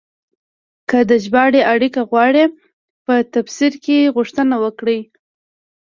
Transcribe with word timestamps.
که 0.89 0.99
د 1.09 1.11
ژباړې 1.23 1.61
اړیکه 1.73 2.01
غواړئ، 2.09 2.43
په 3.05 3.13
تبصره 3.33 3.77
کې 3.83 4.11
غوښتنه 4.15 4.55
وکړئ. 4.63 4.99